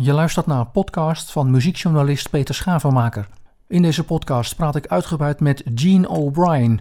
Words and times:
Je 0.00 0.12
luistert 0.12 0.46
naar 0.46 0.58
een 0.58 0.70
podcast 0.70 1.32
van 1.32 1.50
muziekjournalist 1.50 2.30
Peter 2.30 2.54
Schavenmaker. 2.54 3.28
In 3.66 3.82
deze 3.82 4.04
podcast 4.04 4.56
praat 4.56 4.76
ik 4.76 4.86
uitgebreid 4.86 5.40
met 5.40 5.62
Jean 5.74 6.08
O'Brien, 6.08 6.80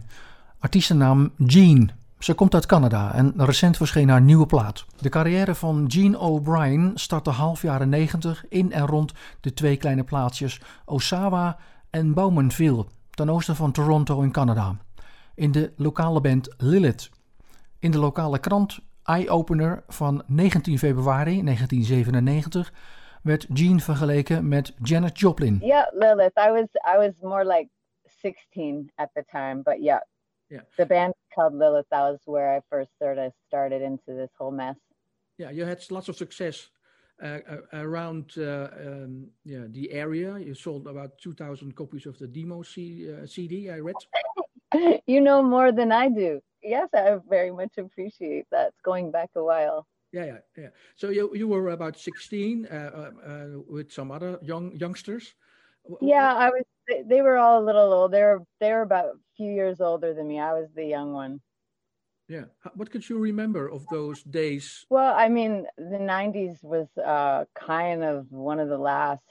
artiestennaam 0.59 1.31
Jean. 1.37 1.91
Ze 2.19 2.33
komt 2.33 2.53
uit 2.53 2.65
Canada 2.65 3.13
en 3.13 3.33
recent 3.37 3.77
verscheen 3.77 4.09
haar 4.09 4.21
nieuwe 4.21 4.45
plaat. 4.45 4.85
De 5.01 5.09
carrière 5.09 5.55
van 5.55 5.85
Jean 5.85 6.17
O'Brien 6.17 6.91
startte 6.95 7.29
half 7.29 7.61
jaren 7.61 7.89
90 7.89 8.45
in 8.49 8.71
en 8.71 8.85
rond 8.85 9.13
de 9.41 9.53
twee 9.53 9.77
kleine 9.77 10.03
plaatsjes 10.03 10.61
Oshawa 10.85 11.57
en 11.89 12.13
Bowmanville, 12.13 12.85
ten 13.09 13.29
oosten 13.29 13.55
van 13.55 13.71
Toronto 13.71 14.21
in 14.21 14.31
Canada. 14.31 14.75
In 15.35 15.51
de 15.51 15.71
lokale 15.77 16.21
band 16.21 16.53
Lilith. 16.57 17.09
In 17.79 17.91
de 17.91 17.99
lokale 17.99 18.39
krant 18.39 18.79
Eye 19.03 19.29
Opener 19.29 19.83
van 19.87 20.23
19 20.27 20.79
februari 20.79 21.43
1997 21.43 22.73
werd 23.23 23.47
Jean 23.53 23.79
vergeleken 23.79 24.47
met 24.47 24.73
Janis 24.83 25.11
Joplin. 25.13 25.59
Yeah, 25.61 25.87
Lilith. 25.93 26.37
I 26.37 26.51
was 26.51 26.67
I 26.85 26.97
was 26.97 27.13
more 27.21 27.45
like 27.45 27.69
16 28.21 28.91
at 28.95 29.09
the 29.13 29.23
time, 29.31 29.61
but 29.61 29.81
yeah. 29.81 30.01
Yeah. 30.49 30.63
The 30.77 30.85
band 30.85 31.13
called 31.35 31.53
Lilith. 31.53 31.89
That 31.89 32.11
was 32.11 32.19
where 32.25 32.55
I 32.55 32.61
first 32.69 32.89
sort 32.97 33.17
of 33.17 33.33
started 33.47 33.81
into 33.81 34.13
this 34.13 34.29
whole 34.37 34.51
mess. 34.51 34.77
Yeah, 35.37 35.51
you 35.51 35.65
had 35.65 35.83
lots 35.91 36.07
of 36.07 36.15
success 36.15 36.69
uh, 37.21 37.39
uh, 37.49 37.57
around 37.73 38.31
uh, 38.37 38.69
um, 38.85 39.27
yeah 39.43 39.65
the 39.69 39.91
area. 39.91 40.37
You 40.37 40.53
sold 40.53 40.87
about 40.87 41.17
2,000 41.17 41.75
copies 41.75 42.05
of 42.05 42.17
the 42.17 42.27
demo 42.27 42.63
C, 42.63 43.09
uh, 43.11 43.25
CD. 43.25 43.69
I 43.69 43.79
read. 43.79 43.95
you 45.07 45.21
know 45.21 45.43
more 45.43 45.71
than 45.71 45.91
I 45.91 46.09
do. 46.09 46.41
Yes, 46.63 46.89
I 46.93 47.17
very 47.29 47.51
much 47.51 47.77
appreciate 47.77 48.45
that. 48.51 48.67
It's 48.67 48.81
going 48.83 49.11
back 49.11 49.29
a 49.35 49.43
while. 49.43 49.85
Yeah, 50.11 50.25
yeah, 50.25 50.37
yeah. 50.57 50.69
So 50.95 51.09
you 51.09 51.31
you 51.35 51.47
were 51.47 51.69
about 51.69 51.97
16 51.97 52.65
uh, 52.65 52.73
uh, 52.73 53.29
uh, 53.29 53.47
with 53.67 53.91
some 53.91 54.11
other 54.11 54.39
young 54.41 54.75
youngsters. 54.79 55.35
Yeah, 56.01 56.33
I 56.33 56.49
was. 56.49 56.63
They 57.05 57.21
were 57.21 57.37
all 57.37 57.61
a 57.61 57.65
little 57.65 57.91
old. 57.91 58.11
They 58.11 58.21
were 58.21 58.43
they 58.59 58.71
were 58.71 58.81
about 58.81 59.05
a 59.05 59.19
few 59.35 59.51
years 59.51 59.81
older 59.81 60.13
than 60.13 60.27
me. 60.27 60.39
I 60.39 60.53
was 60.53 60.69
the 60.73 60.85
young 60.85 61.13
one. 61.13 61.41
Yeah. 62.29 62.45
What 62.75 62.91
could 62.91 63.07
you 63.09 63.17
remember 63.19 63.69
of 63.69 63.85
those 63.89 64.21
days? 64.23 64.85
Well, 64.89 65.13
I 65.15 65.27
mean, 65.27 65.65
the 65.77 65.99
'90s 65.99 66.63
was 66.63 66.87
uh, 66.97 67.45
kind 67.55 68.03
of 68.03 68.31
one 68.31 68.59
of 68.59 68.69
the 68.69 68.77
last 68.77 69.23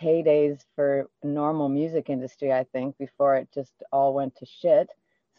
heydays 0.00 0.60
for 0.74 1.08
normal 1.22 1.68
music 1.68 2.10
industry. 2.10 2.52
I 2.52 2.64
think 2.64 2.98
before 2.98 3.36
it 3.36 3.48
just 3.52 3.72
all 3.92 4.14
went 4.14 4.36
to 4.36 4.46
shit. 4.46 4.88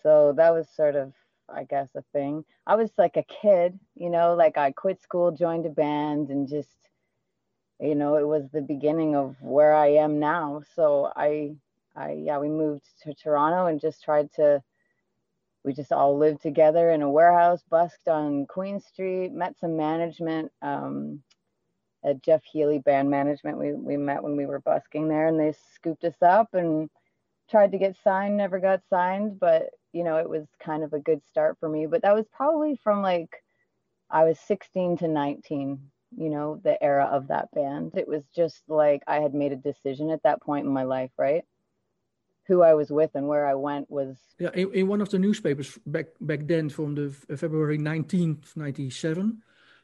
So 0.04 0.34
that 0.38 0.54
was 0.54 0.68
sort 0.70 0.96
of 0.96 1.14
I 1.50 1.64
guess, 1.64 1.90
a 1.96 2.04
thing. 2.14 2.44
I 2.66 2.76
was 2.76 2.92
like 2.98 3.18
a 3.18 3.24
kid, 3.24 3.80
you 3.96 4.10
know, 4.10 4.36
like 4.36 4.58
I 4.58 4.72
quit 4.72 5.02
school, 5.02 5.32
joined 5.32 5.66
a 5.66 5.70
band, 5.70 6.30
and 6.30 6.48
just, 6.48 6.78
you 7.80 7.96
know, 7.96 8.16
it 8.16 8.28
was 8.28 8.50
the 8.52 8.62
beginning 8.62 9.16
of 9.16 9.36
where 9.42 9.74
I 9.74 9.88
am 9.88 10.20
now. 10.20 10.62
So 10.76 11.12
I, 11.16 11.56
I, 11.96 12.12
yeah, 12.12 12.40
we 12.40 12.50
moved 12.50 12.86
to 13.04 13.14
Toronto 13.14 13.68
and 13.68 13.80
just 13.80 14.04
tried 14.04 14.32
to, 14.34 14.62
we 15.64 15.74
just 15.74 15.92
all 15.92 16.18
lived 16.18 16.42
together 16.42 16.92
in 16.92 17.02
a 17.02 17.10
warehouse, 17.10 17.64
busked 17.70 18.08
on 18.08 18.46
Queen 18.46 18.80
Street, 18.80 19.32
met 19.32 19.58
some 19.60 19.78
management, 19.78 20.52
um, 20.62 21.22
at 22.04 22.22
Jeff 22.24 22.44
Healey 22.44 22.80
Band 22.80 23.10
Management. 23.10 23.58
We, 23.58 23.74
we 23.74 23.98
met 23.98 24.24
when 24.24 24.38
we 24.38 24.46
were 24.46 24.60
busking 24.60 25.08
there 25.08 25.28
and 25.28 25.40
they 25.40 25.54
scooped 25.76 26.04
us 26.04 26.22
up 26.22 26.54
and 26.54 26.90
tried 27.50 27.72
to 27.72 27.78
get 27.78 27.96
signed, 28.04 28.38
never 28.38 28.60
got 28.60 28.82
signed, 28.90 29.40
but 29.40 29.70
you 29.94 30.04
know, 30.04 30.18
it 30.18 30.30
was 30.30 30.46
kind 30.64 30.84
of 30.84 30.94
a 30.94 31.00
good 31.00 31.22
start 31.30 31.58
for 31.60 31.70
me. 31.70 31.86
But 31.86 32.02
that 32.04 32.16
was 32.16 32.26
probably 32.32 32.80
from 32.84 33.02
like 33.02 33.44
I 34.10 34.24
was 34.24 34.40
16 34.40 34.98
to 34.98 35.08
19, 35.08 35.80
you 36.18 36.30
know, 36.30 36.60
the 36.64 36.82
era 36.82 37.06
of 37.06 37.28
that 37.28 37.52
band. 37.52 37.94
It 37.96 38.08
was 38.08 38.24
just 38.36 38.62
like 38.68 39.04
I 39.08 39.20
had 39.20 39.34
made 39.34 39.52
a 39.52 39.58
decision 39.58 40.10
at 40.12 40.24
that 40.24 40.42
point 40.42 40.66
in 40.66 40.72
my 40.72 40.84
life, 40.84 41.12
right? 41.18 41.44
Who 42.48 42.62
I 42.62 42.76
was 42.76 42.90
with 42.90 43.12
and 43.16 43.28
where 43.28 43.46
I 43.46 43.56
went 43.56 43.90
was. 43.90 44.18
Yeah, 44.40 44.52
in, 44.54 44.74
in 44.74 44.88
one 44.88 45.02
of 45.02 45.10
the 45.10 45.20
newspapers 45.20 45.78
back 45.86 46.08
back 46.22 46.48
then, 46.48 46.70
from 46.70 46.96
the 46.96 47.10
February 47.36 47.78
19th, 47.78 48.56
97, 48.56 49.42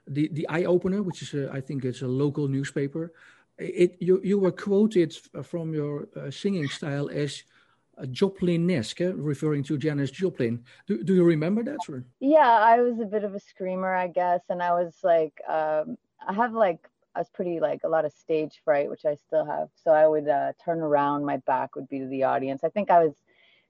the 0.08 0.30
the 0.32 0.48
Eye 0.48 0.64
Opener, 0.64 1.04
which 1.04 1.22
is 1.22 1.34
a, 1.34 1.52
I 1.52 1.60
think 1.60 1.84
it's 1.84 2.02
a 2.02 2.08
local 2.08 2.48
newspaper. 2.48 3.12
It 3.58 3.98
you 4.00 4.22
you 4.24 4.40
were 4.40 4.54
quoted 4.54 5.14
from 5.44 5.74
your 5.74 6.08
uh, 6.16 6.32
singing 6.32 6.70
style 6.70 7.10
as 7.10 7.44
Joplin-esque, 8.12 9.00
referring 9.16 9.64
to 9.64 9.78
Janis 9.78 10.12
Joplin. 10.12 10.64
Do, 10.88 11.04
do 11.04 11.14
you 11.16 11.24
remember 11.24 11.64
that? 11.64 11.80
Or? 11.88 12.04
Yeah, 12.20 12.50
I 12.50 12.82
was 12.82 13.00
a 13.00 13.06
bit 13.06 13.24
of 13.24 13.36
a 13.36 13.40
screamer, 13.40 13.94
I 13.94 14.08
guess, 14.08 14.42
and 14.50 14.62
I 14.62 14.72
was 14.72 14.96
like, 15.04 15.40
um, 15.48 15.98
I 16.28 16.34
have 16.34 16.54
like, 16.54 16.88
I 17.16 17.20
was 17.20 17.30
pretty 17.30 17.60
like 17.60 17.82
a 17.84 17.90
lot 17.90 18.06
of 18.06 18.14
stage 18.14 18.62
fright, 18.66 18.90
which 18.90 19.06
I 19.06 19.16
still 19.16 19.46
have. 19.46 19.70
So 19.84 19.92
I 19.92 20.08
would 20.08 20.28
uh, 20.28 20.54
turn 20.64 20.80
around, 20.80 21.26
my 21.26 21.38
back 21.38 21.76
would 21.76 21.88
be 21.88 22.00
to 22.00 22.08
the 22.08 22.24
audience. 22.24 22.64
I 22.64 22.70
think 22.70 22.90
I 22.90 23.04
was 23.04 23.14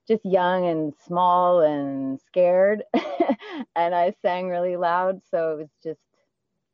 just 0.08 0.24
young 0.24 0.66
and 0.66 0.94
small 1.06 1.60
and 1.60 2.18
scared, 2.26 2.82
and 3.76 3.94
I 3.94 4.14
sang 4.22 4.48
really 4.48 4.76
loud. 4.76 5.20
So 5.30 5.52
it 5.52 5.56
was 5.58 5.70
just, 5.82 6.00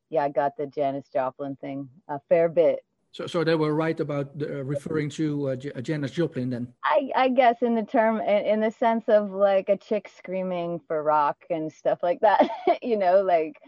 yeah, 0.09 0.25
I 0.25 0.29
got 0.29 0.57
the 0.57 0.67
Janis 0.67 1.09
Joplin 1.13 1.57
thing 1.57 1.89
a 2.09 2.21
fair 2.29 2.49
bit. 2.49 2.81
So, 3.13 3.27
so 3.27 3.43
they 3.43 3.57
were 3.57 3.75
right 3.75 3.99
about 3.99 4.39
the, 4.39 4.61
uh, 4.61 4.63
referring 4.63 5.11
to 5.11 5.49
uh, 5.49 5.57
J- 5.57 5.73
uh, 5.73 5.81
Janis 5.81 6.13
Joplin 6.13 6.51
then. 6.51 6.73
I, 6.85 7.11
I 7.17 7.29
guess 7.29 7.57
in 7.61 7.75
the 7.75 7.83
term, 7.83 8.21
in, 8.21 8.47
in, 8.47 8.61
the 8.61 8.71
sense 8.71 9.05
of 9.09 9.33
like 9.33 9.69
a 9.69 9.77
chick 9.77 10.09
screaming 10.17 10.81
for 10.87 11.03
rock 11.03 11.39
and 11.51 11.73
stuff 11.73 11.99
like 12.03 12.21
that. 12.21 12.49
you 12.83 12.97
know, 12.97 13.23
like 13.23 13.61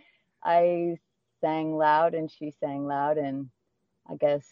I 0.44 0.96
sang 1.40 1.76
loud 1.76 2.14
and 2.14 2.30
she 2.30 2.52
sang 2.60 2.86
loud, 2.86 3.18
and 3.18 3.50
I 4.08 4.14
guess 4.14 4.46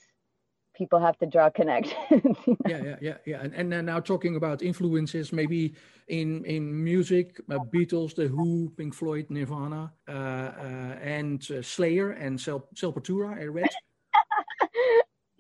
people 0.74 0.98
have 0.98 1.16
to 1.18 1.26
draw 1.26 1.50
connections. 1.60 2.36
You 2.44 2.56
know? 2.64 2.68
Yeah, 2.68 2.82
yeah, 2.82 2.96
yeah, 3.00 3.16
yeah. 3.26 3.40
And, 3.42 3.54
and 3.54 3.72
then 3.72 3.86
now 3.86 4.00
talking 4.00 4.34
about 4.34 4.60
influences, 4.60 5.32
maybe 5.32 5.74
in 6.08 6.44
in 6.46 6.82
music, 6.82 7.40
uh, 7.48 7.58
Beatles, 7.72 8.16
The 8.16 8.26
Who, 8.26 8.72
Pink 8.76 8.92
Floyd, 8.94 9.26
Nirvana, 9.28 9.92
uh, 10.08 10.10
uh, 10.10 10.98
and 11.00 11.40
Slayer 11.62 12.10
and 12.10 12.40
Sel- 12.40 12.68
Sepultura. 12.74 13.40
I 13.40 13.44
read 13.44 13.68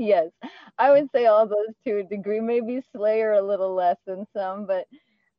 yes, 0.00 0.30
I 0.78 0.90
would 0.90 1.10
say 1.12 1.26
all 1.26 1.46
those 1.46 1.74
to 1.84 1.98
a 1.98 2.02
degree. 2.02 2.40
Maybe 2.40 2.82
Slayer 2.92 3.34
a 3.34 3.42
little 3.42 3.74
less 3.74 3.98
than 4.06 4.26
some, 4.32 4.66
but 4.66 4.86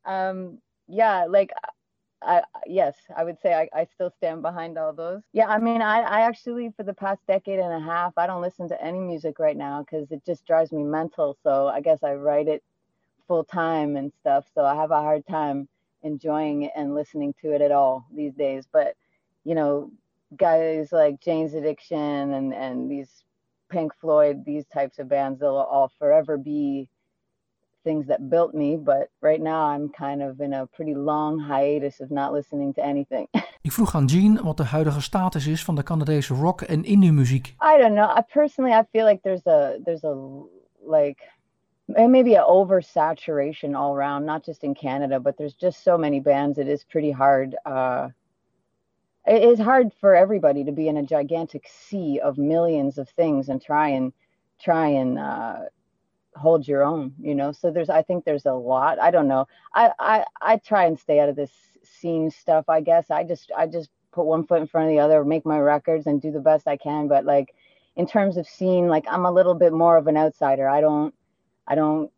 um, 0.05 0.59
yeah, 0.87 1.25
like 1.27 1.51
I 2.21 2.43
yes, 2.67 2.95
I 3.15 3.23
would 3.23 3.39
say 3.41 3.53
I, 3.53 3.69
I 3.73 3.85
still 3.85 4.11
stand 4.17 4.41
behind 4.43 4.77
all 4.77 4.93
those. 4.93 5.21
Yeah, 5.33 5.47
I 5.47 5.57
mean, 5.57 5.81
I, 5.81 6.01
I 6.01 6.21
actually 6.21 6.71
for 6.77 6.83
the 6.83 6.93
past 6.93 7.21
decade 7.27 7.59
and 7.59 7.73
a 7.73 7.79
half, 7.85 8.13
I 8.17 8.27
don't 8.27 8.41
listen 8.41 8.69
to 8.69 8.83
any 8.83 8.99
music 8.99 9.39
right 9.39 9.57
now 9.57 9.81
because 9.83 10.11
it 10.11 10.23
just 10.25 10.45
drives 10.45 10.71
me 10.71 10.83
mental. 10.83 11.37
So 11.43 11.67
I 11.67 11.81
guess 11.81 12.03
I 12.03 12.13
write 12.13 12.47
it 12.47 12.63
full 13.27 13.43
time 13.43 13.95
and 13.95 14.13
stuff. 14.19 14.45
So 14.53 14.63
I 14.65 14.75
have 14.75 14.91
a 14.91 15.01
hard 15.01 15.25
time 15.27 15.67
enjoying 16.03 16.63
it 16.63 16.71
and 16.75 16.93
listening 16.93 17.33
to 17.41 17.53
it 17.53 17.61
at 17.61 17.71
all 17.71 18.05
these 18.15 18.33
days. 18.33 18.67
But 18.71 18.95
you 19.43 19.55
know, 19.55 19.91
guys 20.37 20.91
like 20.91 21.19
Jane's 21.21 21.55
Addiction 21.55 22.33
and 22.33 22.53
and 22.53 22.91
these 22.91 23.23
Pink 23.71 23.91
Floyd, 23.99 24.43
these 24.45 24.65
types 24.67 24.99
of 24.99 25.07
bands, 25.07 25.39
they'll 25.39 25.55
all 25.55 25.91
forever 25.97 26.37
be 26.37 26.87
things 27.83 28.05
that 28.07 28.29
built 28.29 28.53
me. 28.53 28.77
But 28.77 29.09
right 29.21 29.41
now, 29.41 29.61
I'm 29.73 29.89
kind 29.89 30.21
of 30.21 30.39
in 30.41 30.53
a 30.53 30.67
pretty 30.67 30.93
long 30.93 31.39
hiatus 31.39 31.99
of 32.01 32.11
not 32.11 32.33
listening 32.33 32.73
to 32.73 32.85
anything. 32.85 33.27
Ik 33.63 33.71
vroeg 33.71 33.95
aan 33.95 34.05
Jean 34.05 34.43
wat 34.43 34.57
de 34.57 34.63
huidige 34.63 35.01
status 35.01 35.47
is 35.47 35.63
van 35.63 35.75
de 35.75 35.83
Canadese 35.83 36.33
rock 36.33 36.61
en 36.61 36.83
indie 36.83 37.11
muziek. 37.11 37.47
I 37.47 37.77
don't 37.77 37.93
know. 37.93 38.17
I 38.17 38.21
personally, 38.33 38.73
I 38.79 38.83
feel 38.91 39.05
like 39.05 39.21
there's 39.21 39.45
a 39.45 39.77
there's 39.83 40.03
a 40.03 40.15
like 40.87 41.21
maybe 41.87 42.35
an 42.35 42.43
oversaturation 42.43 43.75
all 43.75 43.93
around, 43.93 44.25
not 44.25 44.45
just 44.45 44.63
in 44.63 44.73
Canada, 44.73 45.19
but 45.19 45.37
there's 45.37 45.53
just 45.53 45.83
so 45.83 45.97
many 45.97 46.19
bands. 46.19 46.57
It 46.57 46.67
is 46.67 46.83
pretty 46.83 47.11
hard. 47.11 47.55
Uh, 47.65 48.09
it 49.27 49.43
is 49.43 49.59
hard 49.59 49.91
for 49.99 50.15
everybody 50.15 50.63
to 50.63 50.71
be 50.71 50.87
in 50.87 50.97
a 50.97 51.03
gigantic 51.03 51.67
sea 51.67 52.19
of 52.19 52.37
millions 52.37 52.97
of 52.97 53.09
things 53.09 53.49
and 53.49 53.61
try 53.61 53.89
and 53.89 54.13
try 54.59 54.87
and 54.87 55.19
uh, 55.19 55.59
hold 56.35 56.67
your 56.67 56.83
own 56.83 57.13
you 57.19 57.35
know? 57.35 57.51
So 57.51 57.71
there's 57.71 57.89
i 57.89 58.01
think 58.01 58.25
there's 58.25 58.45
a 58.45 58.53
lot 58.53 58.99
i 58.99 59.11
don't 59.11 59.27
know. 59.27 59.47
I, 59.73 59.91
I 59.99 60.25
i 60.41 60.57
try 60.57 60.85
and 60.85 60.99
stay 60.99 61.19
out 61.19 61.29
of 61.29 61.35
this 61.35 61.51
scene 61.83 62.31
stuff 62.31 62.65
i 62.69 62.81
guess. 62.81 63.11
I 63.11 63.23
just 63.23 63.51
i 63.55 63.67
just 63.67 63.89
put 64.11 64.25
one 64.25 64.45
foot 64.45 64.61
in 64.61 64.67
front 64.67 64.87
of 64.87 64.91
the 64.91 64.99
other 64.99 65.23
make 65.23 65.45
my 65.45 65.59
records 65.59 66.07
and 66.07 66.21
do 66.21 66.31
the 66.31 66.39
best 66.39 66.67
i 66.67 66.77
can. 66.77 67.07
But 67.07 67.25
like 67.25 67.53
in 67.95 68.07
terms 68.07 68.37
of 68.37 68.47
scene 68.47 68.87
like 68.87 69.05
i'm 69.09 69.25
a 69.25 69.31
little 69.31 69.55
bit 69.55 69.73
more 69.73 69.97
of 69.97 70.07
an 70.07 70.17
outsider. 70.17 70.67
I 70.67 70.81
don't 70.81 71.13
i 71.67 71.75
don't 71.75 72.11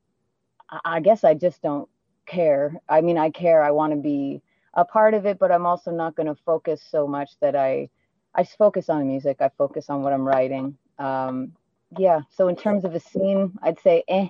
i 0.85 0.99
guess 0.99 1.23
i 1.23 1.33
just 1.33 1.61
don't 1.61 1.89
care. 2.25 2.79
I 2.87 3.01
mean 3.01 3.17
i 3.17 3.29
care. 3.29 3.61
I 3.63 3.71
want 3.71 3.91
to 3.93 3.97
be 3.99 4.41
a 4.73 4.83
part 4.85 5.13
of 5.13 5.25
it, 5.25 5.37
but 5.39 5.51
I'm 5.51 5.65
also 5.65 5.91
not 5.91 6.15
going 6.15 6.27
to 6.27 6.41
focus 6.45 6.81
so 6.89 7.07
much 7.07 7.29
that 7.39 7.55
I 7.55 7.89
I 8.35 8.43
focus 8.45 8.89
on 8.89 9.07
music. 9.07 9.37
I 9.41 9.49
focus 9.57 9.89
on 9.89 10.01
what 10.03 10.13
I'm 10.13 10.27
writing. 10.27 10.75
Um, 10.97 11.53
yeah. 11.97 12.21
So 12.35 12.47
in 12.47 12.55
terms 12.55 12.83
of 12.85 12.95
a 12.95 12.99
scene, 12.99 13.51
I'd 13.61 13.79
say, 13.79 14.03
eh. 14.07 14.27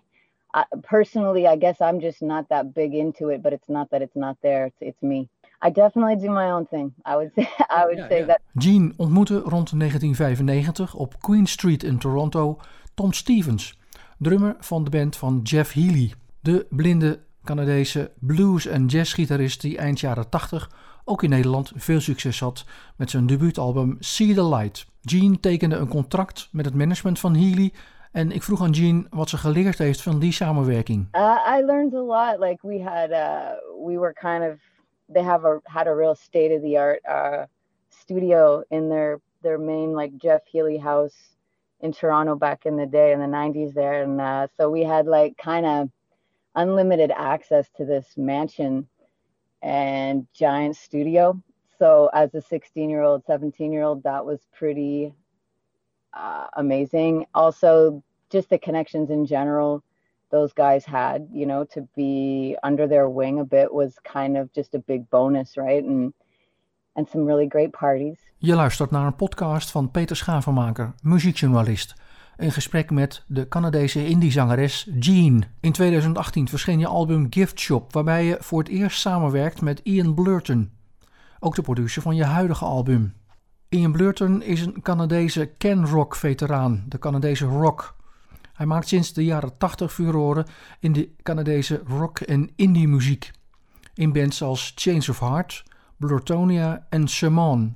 I, 0.56 0.66
personally, 0.84 1.48
I 1.48 1.56
guess 1.56 1.82
I'm 1.82 2.00
just 2.00 2.22
not 2.22 2.48
that 2.50 2.74
big 2.74 2.94
into 2.94 3.30
it, 3.30 3.42
but 3.42 3.54
it's 3.54 3.70
not 3.70 3.90
that 3.90 4.02
it's 4.02 4.16
not 4.16 4.38
there. 4.42 4.66
It's 4.66 4.78
it's 4.82 5.02
me. 5.02 5.28
I 5.62 5.70
definitely 5.72 6.16
do 6.18 6.30
my 6.30 6.52
own 6.52 6.66
thing. 6.68 6.94
I 7.06 7.16
would 7.16 7.32
say, 7.36 7.48
I 7.70 7.86
would 7.86 7.98
Ja, 7.98 8.08
say 8.08 8.20
ja. 8.20 8.26
that. 8.26 8.42
Jean 8.58 8.94
ontmoette 8.98 9.42
rond 9.50 9.72
1995 9.80 10.94
op 10.96 11.16
Queen 11.22 11.48
Street 11.48 11.84
in 11.84 11.98
Toronto 11.98 12.58
Tom 12.94 13.14
Stevens, 13.14 13.74
drummer 14.20 14.56
van 14.60 14.84
de 14.84 14.90
band 14.90 15.16
van 15.16 15.40
Jeff 15.44 15.74
Healey, 15.74 16.12
de 16.42 16.66
blinde 16.70 17.20
Canadese 17.44 18.12
blues- 18.20 18.68
en 18.68 18.86
jazzgitarist 18.86 19.62
die 19.62 19.78
eind 19.78 20.00
jaren 20.00 20.30
80 20.30 20.70
ook 21.06 21.24
in 21.24 21.30
Nederland 21.30 21.72
veel 21.76 22.00
succes 22.00 22.40
had 22.40 22.66
met 22.96 23.10
zijn 23.10 23.26
debuutalbum 23.26 23.98
See 24.00 24.34
the 24.34 24.46
Light. 24.46 24.86
Gene 25.02 25.40
tekende 25.40 25.76
een 25.76 25.88
contract 25.88 26.50
met 26.52 26.66
het 26.66 26.74
management 26.74 27.20
van 27.20 27.36
Healey 27.36 27.72
en 28.12 28.32
ik 28.32 28.44
vroeg 28.44 28.62
aan 28.62 28.76
Gene 28.76 29.06
wat 29.10 29.30
ze 29.30 29.38
geleerd 29.38 29.78
heeft 29.78 30.02
van 30.02 30.20
die 30.20 30.32
samenwerking. 30.32 31.08
Uh, 31.12 31.58
I 31.58 31.66
learned 31.66 31.94
a 31.94 32.02
lot. 32.02 32.40
Like 32.40 32.68
we 32.68 32.84
had, 32.84 33.10
uh, 33.10 33.86
we 33.86 34.00
were 34.00 34.14
kind 34.14 34.52
of. 34.52 34.60
They 35.14 35.24
have 35.24 35.48
a 35.48 35.60
had 35.64 35.88
a 35.88 35.96
real 35.96 36.16
state 36.16 36.56
of 36.56 36.62
the 36.62 36.80
art 36.80 37.02
uh, 37.06 37.44
studio 37.90 38.64
in 38.68 38.90
their 38.90 39.20
their 39.42 39.60
main 39.60 39.96
like 39.96 40.18
Jeff 40.18 40.42
Healey 40.52 40.78
house 40.78 41.16
in 41.80 41.92
Toronto 41.92 42.36
back 42.36 42.66
in 42.66 42.78
the 42.78 42.86
day 42.86 43.12
in 43.12 43.20
the 43.20 43.38
'90s 43.38 43.74
there, 43.74 44.04
and 44.04 44.22
uh, 44.22 44.48
so 44.58 44.70
we 44.70 44.84
had 44.84 45.06
like 45.06 45.36
kind 45.38 45.66
of 45.66 45.90
unlimited 46.56 47.12
access 47.16 47.70
to 47.78 47.86
this 47.86 48.18
mansion 48.18 48.88
and 49.62 50.28
giant 50.34 50.76
studio. 50.76 51.42
So 51.80 52.10
as 52.14 52.34
a 52.34 52.42
16 52.42 52.90
year 52.90 53.02
old, 53.02 53.26
17 53.26 53.72
year 53.72 53.84
old, 53.84 54.04
that 54.04 54.26
was 54.26 54.40
pretty 54.58 55.14
uh, 56.14 56.48
amazing. 56.54 57.26
Also, 57.34 58.04
just 58.30 58.50
the 58.50 58.58
connections 58.58 59.10
in 59.10 59.26
general 59.26 59.84
those 60.34 60.54
guys 60.54 60.84
had, 60.84 61.28
you 61.32 61.46
know, 61.46 61.64
to 61.64 61.88
be 61.96 62.58
under 62.64 62.88
their 62.88 63.08
wing 63.08 63.40
a 63.40 63.46
bit 63.46 63.72
was 63.72 64.00
kind 64.04 64.36
of 64.36 64.52
just 64.52 64.74
a 64.74 64.80
big 64.80 65.08
bonus, 65.10 65.58
right? 65.58 65.84
And 65.84 66.14
and 66.96 67.08
some 67.10 67.26
really 67.26 67.48
great 67.48 67.72
parties. 67.72 68.20
Je 68.38 68.56
luistert 68.56 68.92
naar 68.92 69.06
een 69.06 69.16
podcast 69.16 69.72
van 69.72 69.92
Peter 69.92 70.16
Schavenmaker, 70.16 70.94
muziekjournalist. 71.02 71.96
In 72.38 72.52
gesprek 72.52 72.92
met 72.92 73.24
de 73.28 73.48
Canadese 73.48 74.08
indiezangeres 74.08 74.90
Jean. 75.00 75.44
In 75.60 75.72
2018 75.72 76.48
verscheen 76.48 76.80
je 76.80 76.88
album 76.88 77.28
Gift 77.30 77.60
Shop, 77.60 77.94
waarbij 77.94 78.26
je 78.26 78.38
voor 78.40 78.60
het 78.60 78.68
eerst 78.68 79.00
samenwerkt 79.00 79.62
met 79.62 79.80
Ian 79.84 80.14
Blurton. 80.14 80.72
Ook 81.40 81.56
de 81.56 81.62
producer 81.62 82.02
van 82.02 82.16
je 82.16 82.24
huidige 82.24 82.66
album. 82.66 83.14
Ian 83.70 83.92
Blurton 83.92 84.42
is 84.42 84.62
een 84.62 84.82
Canadese 84.82 85.46
Ken 85.46 85.88
Rock 85.88 86.16
veteraan, 86.16 86.86
de 86.88 87.00
Canadese 87.00 87.46
rock. 87.46 87.96
Hij 88.54 88.66
maakt 88.66 88.88
sinds 88.88 89.14
de 89.14 89.24
jaren 89.24 89.58
80 89.58 89.94
furoren 89.94 90.46
in 90.80 90.94
de 90.94 91.10
Canadese 91.24 91.82
rock- 91.86 92.20
en 92.20 92.52
indie 92.56 92.88
muziek. 92.88 93.32
In 93.94 94.14
bands 94.14 94.42
als 94.42 94.72
Chains 94.76 95.10
of 95.10 95.20
Heart, 95.20 95.64
Blurtonia 95.98 96.86
en 96.90 97.10
Shaman. 97.10 97.76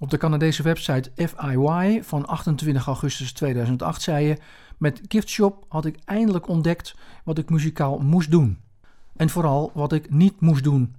Op 0.00 0.10
de 0.10 0.16
Canadese 0.16 0.62
website 0.62 1.10
FIY 1.16 2.02
van 2.02 2.26
28 2.26 2.86
augustus 2.86 3.32
2008 3.32 4.02
zei 4.02 4.26
je: 4.26 4.36
Met 4.78 5.00
Gift 5.08 5.28
Shop 5.28 5.64
had 5.68 5.84
ik 5.84 5.98
eindelijk 6.04 6.48
ontdekt 6.48 6.94
wat 7.24 7.38
ik 7.38 7.50
muzikaal 7.50 7.98
moest 7.98 8.30
doen. 8.30 8.58
En 9.16 9.28
vooral 9.28 9.70
wat 9.74 9.92
ik 9.92 10.10
niet 10.10 10.40
moest 10.40 10.64
doen. 10.64 10.94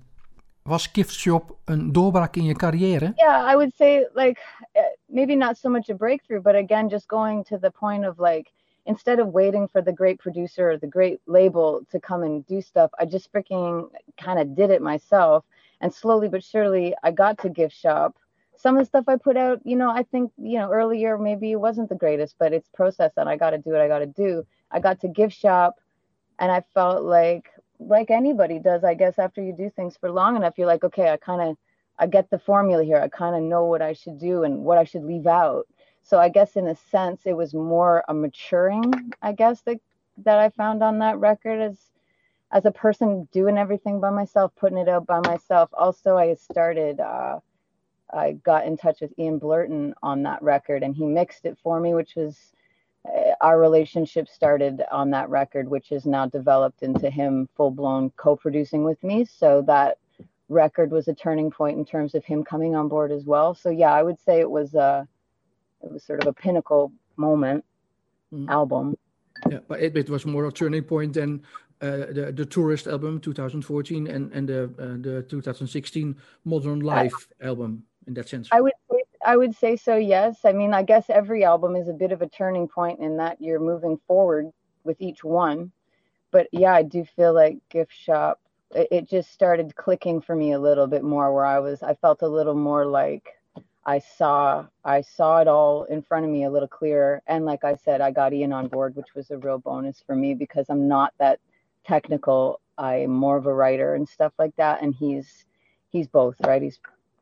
Was 0.62 0.88
Gift 0.88 1.14
Shop 1.14 1.58
een 1.66 1.92
doorbraak 1.92 2.36
in 2.36 2.44
je 2.44 2.54
carrière? 2.54 3.12
Yeah, 3.16 3.52
I 3.52 3.56
would 3.56 3.76
say 3.76 4.10
like 4.14 4.42
uh, 4.74 4.82
maybe 5.06 5.36
not 5.36 5.58
so 5.58 5.70
much 5.70 5.90
a 5.90 5.96
breakthrough, 5.96 6.44
but 6.44 6.56
again, 6.56 6.88
just 6.90 7.08
going 7.08 7.46
to 7.46 7.60
the 7.60 7.72
point 7.80 8.08
of 8.08 8.18
like 8.18 8.52
instead 8.84 9.20
of 9.20 9.28
waiting 9.32 9.70
for 9.72 9.84
the 9.84 9.94
great 9.94 10.18
producer 10.18 10.70
or 10.70 10.80
the 10.80 10.90
great 10.90 11.20
label 11.26 11.86
to 11.90 12.00
come 12.00 12.26
and 12.26 12.46
do 12.46 12.62
stuff, 12.62 12.90
I 13.02 13.06
just 13.06 13.32
freaking 13.32 13.90
kind 14.24 14.40
of 14.40 14.56
did 14.56 14.70
it 14.70 14.82
myself. 14.82 15.44
And 15.80 15.94
slowly 15.94 16.30
but 16.30 16.44
surely, 16.44 16.94
I 17.04 17.12
got 17.12 17.38
to 17.38 17.50
gift 17.50 17.76
shop. 17.76 18.16
Some 18.62 18.76
of 18.76 18.82
the 18.82 18.86
stuff 18.86 19.06
I 19.08 19.16
put 19.16 19.38
out, 19.38 19.62
you 19.64 19.78
know, 19.78 19.90
I 19.90 20.04
think, 20.04 20.34
you 20.38 20.60
know, 20.60 20.70
earlier 20.70 21.18
maybe 21.18 21.54
it 21.54 21.62
wasn't 21.62 21.88
the 21.88 21.96
greatest, 21.96 22.36
but 22.38 22.52
it's 22.52 22.68
process 22.74 23.14
and 23.16 23.30
I 23.30 23.38
got 23.38 23.52
to 23.52 23.58
do 23.58 23.72
what 23.72 23.80
I 23.80 23.88
got 23.88 24.00
to 24.00 24.06
do. 24.06 24.46
I 24.70 24.82
got 24.82 25.00
to 25.00 25.08
gift 25.08 25.34
shop 25.34 25.80
and 26.40 26.52
I 26.52 26.62
felt 26.74 27.04
like, 27.04 27.50
like 27.80 28.12
anybody 28.12 28.60
does, 28.60 28.84
I 28.84 28.96
guess, 28.96 29.18
after 29.18 29.42
you 29.42 29.54
do 29.54 29.70
things 29.70 29.96
for 29.96 30.12
long 30.12 30.36
enough, 30.36 30.56
you're 30.58 30.68
like, 30.68 30.84
okay, 30.84 31.10
I 31.10 31.16
kind 31.16 31.42
of, 31.42 31.58
I 31.98 32.08
get 32.08 32.30
the 32.30 32.38
formula 32.38 32.84
here. 32.84 32.98
I 32.98 33.08
kind 33.08 33.34
of 33.34 33.44
know 33.44 33.64
what 33.64 33.82
I 33.82 33.94
should 33.94 34.20
do 34.20 34.44
and 34.44 34.66
what 34.66 34.78
I 34.78 34.84
should 34.84 35.06
leave 35.06 35.28
out. 35.28 35.66
So 36.04 36.20
I 36.20 36.28
guess 36.28 36.58
in 36.58 36.68
a 36.68 36.76
sense, 36.76 37.22
it 37.26 37.38
was 37.38 37.54
more 37.54 38.04
a 38.10 38.14
maturing, 38.14 39.14
I 39.22 39.32
guess, 39.32 39.62
that, 39.62 39.80
that 40.26 40.38
I 40.38 40.50
found 40.50 40.84
on 40.84 41.00
that 41.00 41.18
record 41.18 41.62
as, 41.62 41.78
as 42.52 42.66
a 42.66 42.72
person 42.72 43.30
doing 43.32 43.58
everything 43.58 44.02
by 44.02 44.10
myself, 44.10 44.52
putting 44.58 44.80
it 44.80 44.90
out 44.90 45.08
by 45.08 45.22
myself. 45.22 45.70
Also, 45.72 46.18
I 46.18 46.34
started, 46.34 47.00
uh, 47.00 47.40
I 48.14 48.34
got 48.34 48.66
in 48.66 48.78
touch 48.78 49.02
with 49.02 49.18
Ian 49.20 49.40
Blurton 49.40 49.94
on 50.02 50.24
that 50.24 50.42
record 50.42 50.84
and 50.84 50.96
he 50.96 51.06
mixed 51.06 51.46
it 51.46 51.58
for 51.64 51.80
me, 51.80 51.94
which 51.94 52.16
was 52.16 52.38
uh, 53.08 53.32
our 53.42 53.60
relationship 53.60 54.28
started 54.28 54.84
on 54.92 55.12
that 55.12 55.30
record, 55.30 55.70
which 55.70 55.92
is 55.92 56.06
now 56.06 56.26
developed 56.26 56.84
into 56.84 57.10
him 57.10 57.48
full 57.56 57.72
blown 57.72 58.10
co 58.12 58.36
producing 58.36 58.84
with 58.84 59.02
me. 59.04 59.26
So 59.26 59.62
that 59.64 59.98
record 60.50 60.92
was 60.92 61.08
a 61.08 61.14
turning 61.14 61.52
point 61.52 61.78
in 61.78 61.86
terms 61.86 62.16
of 62.16 62.26
him 62.26 62.44
coming 62.44 62.76
on 62.76 62.88
board 62.88 63.12
as 63.12 63.26
well. 63.26 63.54
So 63.54 63.70
yeah, 63.70 63.94
I 63.94 64.04
would 64.04 64.20
say 64.20 64.40
it 64.40 64.50
was 64.50 64.74
a, 64.74 65.08
it 65.84 65.92
was 65.92 66.04
sort 66.04 66.22
of 66.22 66.28
a 66.28 66.34
pinnacle 66.34 66.92
moment 67.16 67.64
Mhm. 68.34 68.50
album. 68.50 68.98
Yeah, 69.50 69.60
but 69.68 69.80
it, 69.80 69.98
it 69.98 70.10
was 70.10 70.26
more 70.26 70.46
a 70.46 70.52
turning 70.52 70.84
point 70.84 71.14
than 71.14 71.44
uh, 71.82 72.12
the 72.12 72.34
the 72.36 72.46
Tourist 72.46 72.88
album 72.88 73.20
2014 73.20 74.08
and 74.08 74.32
and 74.34 74.50
the 74.50 74.64
uh, 74.78 74.98
the 75.02 75.24
2016 75.24 76.16
Modern 76.44 76.82
Life 76.82 77.30
album 77.42 77.84
in 78.10 78.16
that 78.16 78.28
sense. 78.28 78.50
I 78.52 78.60
would 78.60 78.74
say, 78.92 79.04
I 79.26 79.38
would 79.38 79.56
say 79.56 79.78
so. 79.78 79.96
Yes. 79.96 80.40
I 80.44 80.52
mean, 80.52 80.74
I 80.74 80.84
guess 80.84 81.10
every 81.10 81.46
album 81.46 81.76
is 81.76 81.88
a 81.88 81.94
bit 81.94 82.12
of 82.12 82.22
a 82.22 82.28
turning 82.28 82.68
point 82.68 83.00
in 83.00 83.16
that 83.18 83.42
you're 83.42 83.60
moving 83.60 84.00
forward 84.08 84.52
with 84.84 85.00
each 85.00 85.24
one. 85.24 85.72
But 86.32 86.48
yeah, 86.52 86.74
I 86.74 86.84
do 86.84 87.06
feel 87.06 87.34
like 87.34 87.58
Gift 87.70 87.94
Shop. 87.94 88.42
It, 88.76 88.88
it 88.92 89.10
just 89.10 89.32
started 89.32 89.76
clicking 89.76 90.22
for 90.22 90.36
me 90.36 90.52
a 90.52 90.60
little 90.60 90.88
bit 90.88 91.04
more, 91.04 91.34
where 91.34 91.46
I 91.46 91.60
was. 91.60 91.82
I 91.82 91.94
felt 91.96 92.22
a 92.22 92.28
little 92.28 92.56
more 92.56 92.86
like 92.86 93.30
I 93.86 94.00
saw. 94.00 94.66
I 94.84 95.02
saw 95.02 95.40
it 95.40 95.48
all 95.48 95.84
in 95.86 96.02
front 96.02 96.26
of 96.26 96.32
me 96.32 96.44
a 96.44 96.50
little 96.50 96.68
clearer. 96.68 97.22
And 97.28 97.46
like 97.46 97.64
I 97.64 97.76
said, 97.76 98.02
I 98.02 98.12
got 98.12 98.34
Ian 98.34 98.54
on 98.54 98.68
board, 98.68 98.96
which 98.96 99.16
was 99.16 99.32
a 99.32 99.38
real 99.38 99.60
bonus 99.60 100.04
for 100.06 100.16
me 100.16 100.34
because 100.34 100.66
I'm 100.70 100.88
not 100.88 101.14
that 101.20 101.40
technical. 101.86 102.60
I'm 102.78 103.12
more 103.12 103.38
of 103.38 103.46
a 103.46 103.54
writer 103.54 103.96
and 103.96 104.08
stuff 104.08 104.34
like 104.40 104.56
that, 104.56 104.82
and 104.82 104.96
he's 104.96 105.46
he's 105.90 106.08
both 106.08 106.36
right. 106.46 106.62
He's 106.62 106.80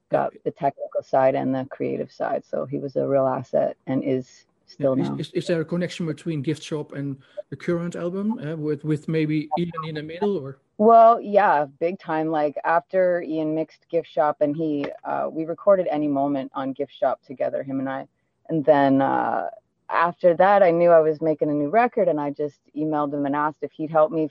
got 0.09 0.33
the 0.43 0.51
technical 0.51 1.03
side 1.03 1.35
and 1.35 1.53
the 1.53 1.65
creative 1.69 2.11
side. 2.11 2.43
So 2.45 2.65
he 2.65 2.79
was 2.79 2.95
a 2.95 3.07
real 3.07 3.27
asset 3.27 3.77
and 3.87 4.03
is 4.03 4.45
still 4.65 4.93
is, 4.93 5.09
now. 5.09 5.15
is, 5.17 5.31
is 5.31 5.47
there 5.47 5.61
a 5.61 5.65
connection 5.65 6.05
between 6.05 6.41
Gift 6.41 6.63
Shop 6.63 6.93
and 6.93 7.17
the 7.49 7.55
current 7.55 7.95
album 7.95 8.39
uh, 8.39 8.55
with 8.55 8.83
with 8.83 9.07
maybe 9.07 9.49
Ian 9.57 9.71
in 9.87 9.95
the 9.95 10.03
middle 10.03 10.37
or? 10.37 10.59
Well, 10.77 11.19
yeah, 11.19 11.65
big 11.79 11.99
time. 11.99 12.29
Like 12.29 12.55
after 12.63 13.21
Ian 13.21 13.55
mixed 13.55 13.87
Gift 13.89 14.07
Shop 14.07 14.37
and 14.41 14.55
he, 14.55 14.85
uh, 15.03 15.27
we 15.31 15.45
recorded 15.45 15.87
Any 15.89 16.07
Moment 16.07 16.51
on 16.53 16.73
Gift 16.73 16.93
Shop 16.93 17.19
together, 17.25 17.63
him 17.63 17.79
and 17.79 17.89
I. 17.89 18.07
And 18.49 18.63
then 18.63 19.01
uh, 19.01 19.49
after 19.89 20.35
that, 20.35 20.61
I 20.61 20.71
knew 20.71 20.91
I 20.91 20.99
was 20.99 21.19
making 21.19 21.49
a 21.49 21.53
new 21.53 21.69
record 21.69 22.07
and 22.07 22.19
I 22.19 22.29
just 22.29 22.59
emailed 22.75 23.13
him 23.13 23.25
and 23.25 23.35
asked 23.35 23.63
if 23.63 23.71
he'd 23.71 23.89
help 23.89 24.11
me 24.11 24.29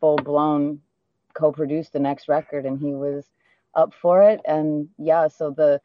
full 0.00 0.16
blown 0.16 0.80
co 1.34 1.52
produce 1.52 1.90
the 1.90 1.98
next 1.98 2.28
record. 2.28 2.64
And 2.64 2.80
he 2.80 2.94
was 2.94 3.26
up 3.76 3.94
for 3.94 4.22
it. 4.22 4.40
And 4.46 4.88
yeah, 4.98 5.28
so 5.28 5.50
the, 5.50 5.80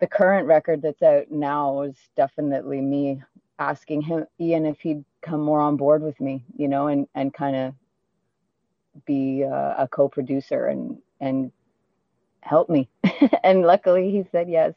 the 0.00 0.06
current 0.06 0.46
record 0.46 0.82
that's 0.82 1.02
out 1.02 1.30
now 1.30 1.82
is 1.82 1.96
definitely 2.16 2.80
me 2.80 3.22
asking 3.58 4.02
him, 4.02 4.26
Ian, 4.40 4.66
if 4.66 4.80
he'd 4.80 5.04
come 5.22 5.40
more 5.40 5.60
on 5.60 5.76
board 5.76 6.02
with 6.02 6.20
me, 6.20 6.44
you 6.56 6.68
know, 6.68 6.88
and, 6.88 7.08
and 7.14 7.32
kind 7.32 7.56
of 7.56 7.74
be 9.04 9.44
uh, 9.44 9.74
a 9.78 9.88
co-producer 9.90 10.66
and 10.66 10.98
and 11.20 11.52
help 12.40 12.70
me 12.70 12.88
and 13.44 13.62
luckily 13.62 14.10
he 14.10 14.24
said 14.30 14.48
yes 14.48 14.72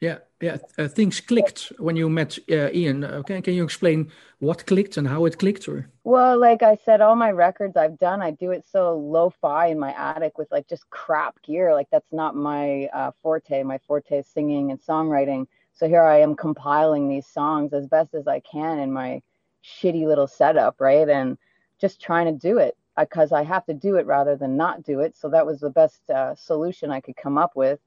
Yeah, 0.00 0.18
yeah. 0.40 0.56
Uh, 0.78 0.88
things 0.88 1.20
clicked 1.20 1.72
when 1.78 1.94
you 1.94 2.08
met 2.08 2.38
uh, 2.50 2.70
Ian. 2.72 3.04
Uh, 3.04 3.22
can 3.22 3.42
can 3.42 3.54
you 3.54 3.64
explain 3.64 4.10
what 4.38 4.66
clicked 4.66 4.96
and 4.96 5.06
how 5.06 5.26
it 5.26 5.38
clicked? 5.38 5.68
Or 5.68 5.90
well 6.04 6.38
like 6.38 6.62
i 6.62 6.76
said 6.84 7.02
all 7.02 7.14
my 7.14 7.30
records 7.30 7.76
i've 7.76 7.98
done 7.98 8.22
i 8.22 8.30
do 8.30 8.50
it 8.50 8.64
so 8.66 8.96
lo-fi 8.96 9.66
in 9.66 9.78
my 9.78 9.92
attic 9.92 10.38
with 10.38 10.50
like 10.50 10.66
just 10.66 10.88
crap 10.88 11.40
gear 11.42 11.74
like 11.74 11.88
that's 11.92 12.12
not 12.12 12.34
my 12.34 12.86
uh, 12.94 13.10
forte 13.22 13.62
my 13.62 13.78
forte 13.86 14.18
is 14.18 14.26
singing 14.26 14.70
and 14.70 14.80
songwriting 14.80 15.46
so 15.74 15.86
here 15.86 16.02
i 16.02 16.18
am 16.18 16.34
compiling 16.34 17.06
these 17.06 17.26
songs 17.26 17.74
as 17.74 17.86
best 17.86 18.14
as 18.14 18.26
i 18.26 18.40
can 18.40 18.78
in 18.78 18.90
my 18.90 19.20
shitty 19.62 20.06
little 20.06 20.26
setup 20.26 20.80
right 20.80 21.08
and 21.10 21.36
just 21.80 22.00
trying 22.00 22.26
to 22.26 22.32
do 22.32 22.58
it 22.58 22.76
because 22.98 23.32
I 23.32 23.42
have 23.44 23.64
to 23.66 23.74
do 23.74 23.96
it 23.96 24.06
rather 24.06 24.36
than 24.36 24.56
not 24.56 24.82
do 24.82 25.00
it. 25.00 25.16
So 25.16 25.30
that 25.30 25.46
was 25.46 25.60
the 25.60 25.70
best 25.70 26.08
uh, 26.10 26.34
solution 26.34 26.90
I 26.90 27.00
could 27.00 27.16
come 27.16 27.38
up 27.38 27.56
with. 27.56 27.78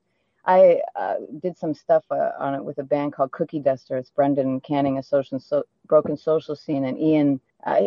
I 0.45 0.81
uh, 0.95 1.15
did 1.41 1.57
some 1.57 1.73
stuff 1.73 2.03
uh, 2.11 2.31
on 2.37 2.53
it 2.53 2.63
with 2.63 2.77
a 2.77 2.83
band 2.83 3.13
called 3.13 3.31
Cookie 3.31 3.59
Duster. 3.59 3.97
It's 3.97 4.09
Brendan 4.09 4.59
Canning, 4.59 4.97
a 4.97 5.03
social 5.03 5.39
so, 5.39 5.63
broken 5.87 6.17
social 6.17 6.55
scene, 6.55 6.85
and 6.85 6.99
Ian. 6.99 7.39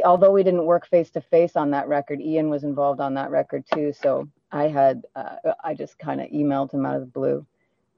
although 0.05 0.33
we 0.33 0.43
didn't 0.43 0.65
work 0.65 0.89
face 0.89 1.11
to 1.11 1.21
face 1.21 1.57
on 1.57 1.71
that 1.73 1.87
record, 1.89 2.21
Ian 2.21 2.49
was 2.49 2.65
involved 2.65 3.01
on 3.01 3.15
that 3.15 3.31
record 3.31 3.65
too. 3.73 3.93
So 3.93 4.29
I 4.53 4.69
had 4.69 5.05
uh, 5.15 5.37
I 5.63 5.75
just 5.75 5.99
kind 5.99 6.21
of 6.21 6.31
emailed 6.31 6.73
him 6.73 6.87
out 6.87 6.97
of 6.97 7.01
the 7.01 7.07
blue 7.07 7.47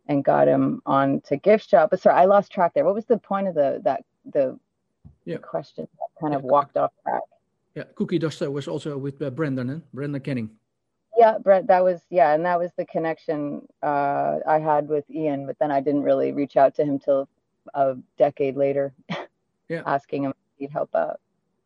and 0.08 0.24
got 0.24 0.48
him 0.48 0.82
on 0.86 1.20
to 1.22 1.36
gift 1.36 1.68
shop. 1.68 1.90
But 1.90 2.00
sorry, 2.00 2.16
I 2.16 2.24
lost 2.24 2.50
track 2.50 2.74
there. 2.74 2.84
What 2.84 2.94
was 2.94 3.04
the 3.04 3.18
point 3.18 3.46
of 3.46 3.54
the 3.54 3.80
that 3.84 4.04
the 4.24 4.58
yeah. 5.24 5.36
question? 5.36 5.86
Kind 6.20 6.34
of 6.34 6.42
walked 6.42 6.76
off 6.76 6.92
track. 7.04 7.22
Yeah, 7.74 7.84
Cookie 7.94 8.18
Duster 8.18 8.50
was 8.50 8.66
also 8.66 8.98
with 8.98 9.22
uh, 9.22 9.30
Brendan, 9.30 9.70
eh? 9.70 9.78
Brendan 9.94 10.20
Canning. 10.20 10.50
Yeah, 11.18 11.36
Brett. 11.38 11.66
That 11.66 11.82
was 11.82 12.00
yeah, 12.10 12.32
and 12.32 12.44
that 12.46 12.60
was 12.60 12.70
the 12.76 12.86
connection 12.86 13.66
uh, 13.82 14.38
I 14.46 14.60
had 14.60 14.88
with 14.88 15.04
Ian. 15.10 15.46
But 15.46 15.58
then 15.58 15.72
I 15.72 15.80
didn't 15.80 16.04
really 16.04 16.30
reach 16.30 16.56
out 16.56 16.76
to 16.76 16.84
him 16.84 17.00
till 17.00 17.28
a 17.74 17.96
decade 18.16 18.56
later, 18.56 18.94
yeah, 19.68 19.82
asking 19.86 20.22
him 20.24 20.30
if 20.30 20.58
he'd 20.60 20.70
help 20.70 20.94
out. 20.94 21.20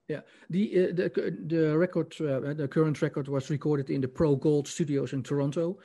Yeah, 0.09 0.21
the 0.49 0.89
uh, 0.89 0.95
the 0.95 1.37
the 1.47 1.77
record, 1.77 2.15
uh, 2.19 2.55
the 2.55 2.67
current 2.67 3.03
record 3.03 3.29
was 3.29 3.51
recorded 3.51 3.91
in 3.91 4.01
the 4.01 4.09
Pro 4.09 4.37
Gold 4.37 4.67
Studios 4.67 5.13
in 5.13 5.23
Toronto. 5.23 5.79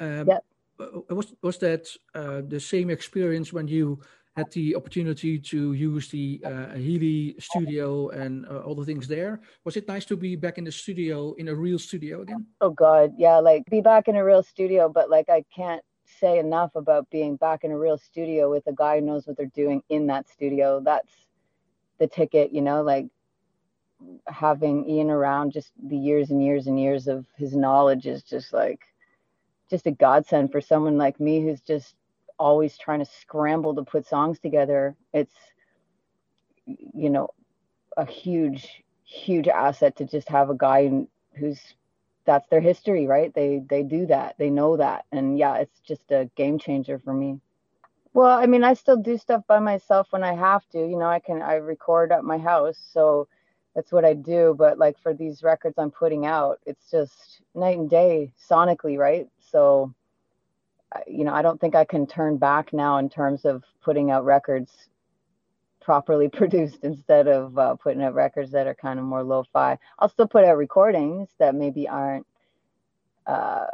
Um, 0.00 0.26
yeah. 0.26 0.38
Uh, 0.80 1.14
was 1.14 1.32
was 1.42 1.58
that 1.58 1.86
uh, 2.16 2.42
the 2.48 2.58
same 2.58 2.90
experience 2.90 3.52
when 3.52 3.68
you 3.68 4.00
had 4.36 4.50
the 4.52 4.74
opportunity 4.74 5.38
to 5.38 5.74
use 5.74 6.08
the 6.08 6.40
uh, 6.44 6.74
Healey 6.74 7.36
studio 7.38 8.08
and 8.10 8.46
uh, 8.46 8.60
all 8.60 8.74
the 8.74 8.84
things 8.84 9.06
there. 9.06 9.40
Was 9.64 9.76
it 9.76 9.86
nice 9.86 10.06
to 10.06 10.16
be 10.16 10.36
back 10.36 10.58
in 10.58 10.64
the 10.64 10.72
studio, 10.72 11.34
in 11.34 11.48
a 11.48 11.54
real 11.54 11.78
studio 11.78 12.22
again? 12.22 12.46
Oh 12.60 12.70
God, 12.70 13.12
yeah, 13.18 13.36
like 13.38 13.64
be 13.66 13.80
back 13.80 14.08
in 14.08 14.16
a 14.16 14.24
real 14.24 14.42
studio, 14.42 14.88
but 14.88 15.10
like 15.10 15.28
I 15.28 15.44
can't 15.54 15.82
say 16.20 16.38
enough 16.38 16.74
about 16.74 17.10
being 17.10 17.36
back 17.36 17.64
in 17.64 17.70
a 17.72 17.78
real 17.78 17.98
studio 17.98 18.50
with 18.50 18.66
a 18.66 18.72
guy 18.72 19.00
who 19.00 19.06
knows 19.06 19.26
what 19.26 19.36
they're 19.36 19.46
doing 19.46 19.82
in 19.88 20.06
that 20.06 20.28
studio. 20.28 20.80
That's 20.80 21.12
the 21.98 22.06
ticket, 22.06 22.52
you 22.52 22.62
know, 22.62 22.82
like 22.82 23.06
having 24.26 24.88
Ian 24.88 25.10
around 25.10 25.52
just 25.52 25.72
the 25.82 25.96
years 25.96 26.30
and 26.30 26.42
years 26.42 26.66
and 26.66 26.80
years 26.80 27.06
of 27.06 27.26
his 27.36 27.54
knowledge 27.54 28.06
is 28.06 28.22
just 28.22 28.52
like 28.52 28.80
just 29.68 29.86
a 29.86 29.90
godsend 29.90 30.50
for 30.52 30.60
someone 30.60 30.96
like 30.96 31.20
me 31.20 31.40
who's 31.42 31.60
just 31.60 31.94
always 32.42 32.76
trying 32.78 32.98
to 33.04 33.10
scramble 33.20 33.74
to 33.74 33.82
put 33.82 34.06
songs 34.06 34.38
together 34.38 34.94
it's 35.12 35.34
you 36.66 37.10
know 37.10 37.28
a 37.96 38.04
huge 38.04 38.82
huge 39.04 39.48
asset 39.48 39.96
to 39.96 40.04
just 40.04 40.28
have 40.28 40.50
a 40.50 40.54
guy 40.54 40.90
who's 41.34 41.60
that's 42.24 42.48
their 42.48 42.60
history 42.60 43.06
right? 43.06 43.34
They 43.34 43.62
they 43.68 43.82
do 43.82 44.06
that. 44.06 44.36
They 44.38 44.50
know 44.50 44.76
that. 44.76 45.04
And 45.12 45.38
yeah 45.38 45.56
it's 45.56 45.80
just 45.80 46.10
a 46.10 46.30
game 46.36 46.58
changer 46.58 46.98
for 46.98 47.12
me. 47.12 47.40
Well 48.14 48.38
i 48.38 48.46
mean 48.46 48.64
i 48.64 48.74
still 48.74 48.96
do 48.96 49.16
stuff 49.18 49.42
by 49.46 49.58
myself 49.58 50.08
when 50.10 50.24
i 50.24 50.34
have 50.34 50.68
to 50.70 50.78
you 50.78 50.98
know 50.98 51.08
i 51.08 51.18
can 51.18 51.42
i 51.42 51.54
record 51.54 52.12
at 52.12 52.24
my 52.24 52.38
house 52.38 52.78
so 52.92 53.28
that's 53.74 53.92
what 53.92 54.04
i 54.04 54.14
do. 54.14 54.54
But 54.56 54.78
like 54.78 54.98
for 55.02 55.14
these 55.14 55.42
records 55.42 55.76
i'm 55.78 55.90
putting 55.90 56.26
out 56.26 56.60
it's 56.66 56.90
just 56.90 57.42
night 57.54 57.78
and 57.78 57.90
day 57.90 58.32
sonically 58.50 58.98
right? 58.98 59.28
So 59.40 59.92
you 61.06 61.24
know, 61.24 61.32
I 61.32 61.42
don't 61.42 61.60
think 61.60 61.74
I 61.74 61.84
can 61.84 62.06
turn 62.06 62.36
back 62.36 62.72
now 62.72 62.98
in 62.98 63.08
terms 63.08 63.44
of 63.44 63.64
putting 63.82 64.10
out 64.10 64.24
records 64.24 64.88
properly 65.80 66.28
produced 66.40 66.78
instead 66.82 67.28
of 67.28 67.58
uh, 67.58 67.74
putting 67.76 68.02
out 68.02 68.14
records 68.14 68.50
that 68.52 68.66
are 68.66 68.74
kind 68.74 68.98
of 68.98 69.04
more 69.04 69.22
lo-fi. 69.22 69.78
I'll 69.98 70.08
still 70.08 70.28
put 70.28 70.44
out 70.44 70.56
recordings 70.56 71.28
that 71.38 71.54
maybe 71.54 71.88
aren't 71.88 72.26
uh, 73.26 73.66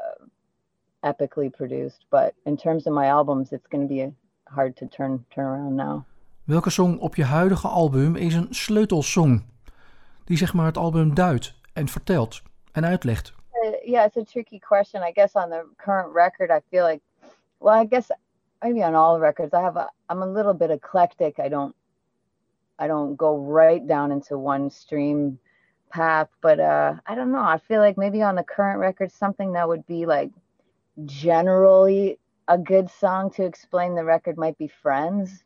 epically 1.05 1.53
produced, 1.53 2.05
but 2.11 2.35
in 2.45 2.57
terms 2.57 2.87
of 2.87 2.93
my 2.93 3.07
albums, 3.07 3.53
it's 3.53 3.67
going 3.67 3.89
to 3.89 3.95
be 3.95 4.13
hard 4.47 4.77
to 4.77 4.87
turn 4.87 5.25
turn 5.31 5.47
around 5.47 5.77
now. 5.77 6.05
Welke 6.45 6.71
song 6.71 6.99
op 6.99 7.15
je 7.15 7.25
huidige 7.25 7.69
album 7.69 8.17
is 8.17 8.35
een 8.35 8.47
sleutelsong 8.51 9.45
die 10.25 10.37
zeg 10.37 10.55
maar 10.55 10.67
het 10.67 10.77
album 10.77 11.15
duidt 11.15 11.55
en 11.73 11.89
vertelt 11.89 12.43
en 12.73 12.85
uitlegt? 12.85 13.33
Uh, 13.53 13.71
yeah, 13.85 14.05
it's 14.05 14.17
a 14.17 14.23
tricky 14.23 14.59
question. 14.59 15.03
I 15.03 15.13
guess 15.13 15.35
on 15.35 15.51
the 15.51 15.65
current 15.77 16.15
record, 16.15 16.51
I 16.51 16.61
feel 16.71 16.85
like 16.85 17.01
well, 17.61 17.75
I 17.75 17.85
guess 17.85 18.11
maybe 18.62 18.83
on 18.83 18.95
all 18.95 19.19
records, 19.19 19.55
I 19.55 19.62
have 19.62 19.77
a, 19.77 19.88
I'm 20.09 20.23
a 20.23 20.27
little 20.27 20.55
bit 20.55 20.71
eclectic. 20.71 21.38
I 21.38 21.49
don't, 21.49 21.75
I 22.79 22.87
don't 22.87 23.17
go 23.17 23.38
right 23.38 23.85
down 23.87 24.12
into 24.12 24.38
one 24.38 24.71
stream 24.71 25.38
path, 25.91 26.29
but 26.41 26.61
uh, 26.61 26.95
I 27.07 27.15
don't 27.15 27.33
know. 27.33 27.38
I 27.38 27.59
feel 27.59 27.81
like 27.81 27.99
maybe 27.99 28.23
on 28.23 28.37
the 28.37 28.45
current 28.45 28.79
record, 28.79 29.11
something 29.12 29.53
that 29.53 29.69
would 29.69 29.87
be 29.87 30.07
like 30.07 30.31
generally 31.05 32.19
a 32.47 32.59
good 32.59 32.91
song 32.91 33.31
to 33.33 33.45
explain 33.45 33.95
the 33.95 34.05
record 34.05 34.37
might 34.37 34.59
be 34.59 34.69
Friends, 34.69 35.45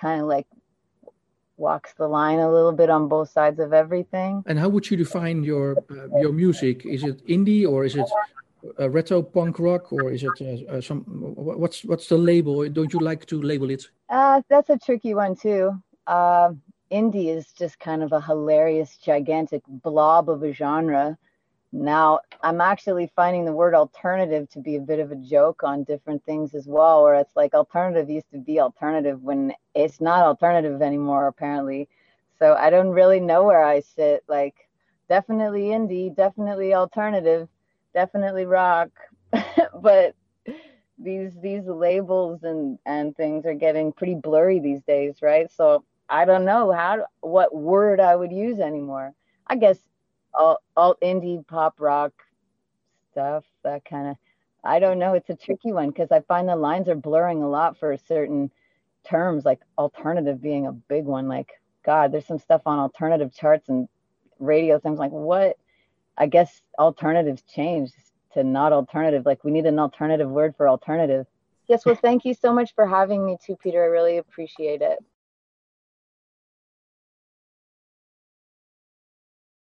kind 0.00 0.20
of 0.20 0.26
like 0.26 0.46
walks 1.56 1.92
the 1.94 2.08
line 2.08 2.38
a 2.38 2.50
little 2.50 2.72
bit 2.72 2.88
on 2.90 3.06
both 3.08 3.30
sides 3.30 3.60
of 3.60 3.72
everything. 3.72 4.42
And 4.46 4.58
how 4.58 4.68
would 4.70 4.90
you 4.90 4.96
define 4.96 5.44
your 5.44 5.76
uh, 5.90 6.18
your 6.18 6.32
music? 6.32 6.86
Is 6.86 7.04
it 7.04 7.24
indie 7.26 7.68
or 7.68 7.84
is 7.84 7.94
it 7.96 8.08
uh, 8.78 8.90
retro 8.90 9.22
punk 9.22 9.58
rock 9.58 9.92
or 9.92 10.10
is 10.12 10.22
it 10.22 10.40
uh, 10.40 10.72
uh, 10.72 10.80
some 10.80 11.00
what's 11.00 11.84
what's 11.84 12.08
the 12.08 12.18
label? 12.18 12.68
Don't 12.68 12.92
you 12.92 12.98
like 12.98 13.26
to 13.26 13.40
label 13.40 13.70
it? 13.70 13.88
Uh, 14.08 14.42
that's 14.48 14.70
a 14.70 14.78
tricky 14.78 15.14
one 15.14 15.36
too. 15.36 15.72
Uh, 16.06 16.52
indie 16.90 17.34
is 17.34 17.52
just 17.52 17.78
kind 17.78 18.02
of 18.02 18.12
a 18.12 18.20
hilarious 18.20 18.96
gigantic 18.96 19.62
blob 19.68 20.28
of 20.28 20.42
a 20.42 20.52
genre. 20.52 21.16
Now 21.72 22.20
i'm 22.42 22.60
actually 22.60 23.10
finding 23.14 23.44
the 23.44 23.52
word 23.52 23.74
alternative 23.74 24.48
to 24.50 24.58
be 24.58 24.76
a 24.76 24.80
bit 24.80 24.98
of 24.98 25.12
a 25.12 25.16
joke 25.16 25.62
on 25.62 25.84
different 25.84 26.24
things 26.24 26.54
as 26.54 26.66
well 26.66 27.04
where 27.04 27.14
it's 27.14 27.36
like 27.36 27.54
alternative 27.54 28.10
used 28.10 28.30
to 28.32 28.38
be 28.38 28.58
alternative 28.58 29.22
when 29.22 29.52
it's 29.74 30.00
not 30.00 30.24
alternative 30.24 30.82
anymore 30.82 31.28
apparently. 31.28 31.88
So 32.38 32.54
i 32.54 32.70
don't 32.70 32.90
really 32.90 33.20
know 33.20 33.44
where 33.44 33.64
i 33.64 33.80
sit. 33.80 34.24
Like 34.28 34.68
definitely 35.08 35.66
indie 35.68 36.14
definitely 36.14 36.74
alternative 36.74 37.48
definitely 37.94 38.46
rock, 38.46 38.90
but 39.82 40.14
these 40.98 41.32
these 41.40 41.66
labels 41.66 42.42
and 42.44 42.78
and 42.86 43.16
things 43.16 43.46
are 43.46 43.54
getting 43.54 43.92
pretty 43.92 44.14
blurry 44.14 44.60
these 44.60 44.82
days, 44.82 45.16
right? 45.22 45.50
So 45.50 45.84
I 46.08 46.24
don't 46.24 46.44
know 46.44 46.72
how 46.72 47.06
what 47.20 47.54
word 47.54 48.00
I 48.00 48.16
would 48.16 48.32
use 48.32 48.60
anymore. 48.60 49.14
I 49.46 49.56
guess 49.56 49.78
all 50.34 50.96
indie 51.02 51.46
pop 51.46 51.74
rock 51.80 52.12
stuff, 53.12 53.44
that 53.64 53.84
kind 53.84 54.08
of. 54.08 54.16
I 54.62 54.78
don't 54.78 54.98
know. 54.98 55.14
It's 55.14 55.30
a 55.30 55.36
tricky 55.36 55.72
one 55.72 55.88
because 55.88 56.12
I 56.12 56.20
find 56.20 56.48
the 56.48 56.56
lines 56.56 56.88
are 56.88 56.94
blurring 56.94 57.42
a 57.42 57.48
lot 57.48 57.78
for 57.78 57.96
certain 57.96 58.50
terms, 59.04 59.44
like 59.46 59.60
alternative 59.78 60.42
being 60.42 60.66
a 60.66 60.72
big 60.72 61.04
one. 61.06 61.28
Like 61.28 61.50
God, 61.84 62.12
there's 62.12 62.26
some 62.26 62.38
stuff 62.38 62.62
on 62.66 62.78
alternative 62.78 63.34
charts 63.34 63.68
and 63.70 63.88
radio 64.38 64.78
things. 64.78 64.98
Like 64.98 65.12
what? 65.12 65.56
I 66.18 66.26
guess 66.26 66.62
alternatives 66.78 67.42
changed 67.42 67.94
to 68.34 68.44
not 68.44 68.72
alternative. 68.72 69.26
Like 69.26 69.44
we 69.44 69.50
need 69.50 69.66
an 69.66 69.78
alternative 69.78 70.28
word 70.28 70.54
for 70.56 70.68
alternative. 70.68 71.26
Yes, 71.68 71.86
well, 71.86 71.94
thank 71.94 72.24
you 72.24 72.34
so 72.34 72.52
much 72.52 72.74
for 72.74 72.86
having 72.86 73.24
me 73.24 73.36
too, 73.44 73.56
Peter. 73.56 73.82
I 73.82 73.86
really 73.86 74.18
appreciate 74.18 74.82
it. 74.82 74.98